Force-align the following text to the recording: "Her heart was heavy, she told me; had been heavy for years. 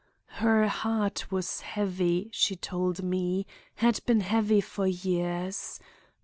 "Her 0.41 0.67
heart 0.67 1.31
was 1.31 1.61
heavy, 1.61 2.31
she 2.33 2.55
told 2.55 3.03
me; 3.03 3.45
had 3.75 3.99
been 4.07 4.21
heavy 4.21 4.59
for 4.59 4.87
years. 4.87 5.79